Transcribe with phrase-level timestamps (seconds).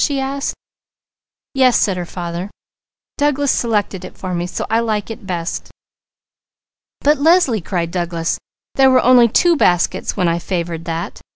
[0.03, 0.55] she asked.
[1.53, 2.49] "Yes," said her father.
[3.19, 5.69] "Douglas selected it for me, so I like it best."
[7.01, 8.39] "But Leslie!" cried Douglas,
[8.73, 11.21] "there were only two baskets when I favoured that.